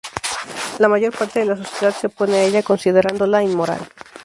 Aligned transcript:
La 0.79 0.87
mayor 0.87 1.15
parte 1.15 1.41
de 1.41 1.45
la 1.45 1.55
sociedad 1.55 1.93
se 1.95 2.07
opone 2.07 2.33
a 2.33 2.43
ella, 2.45 2.63
considerándola 2.63 3.43
"inmoral". 3.43 3.87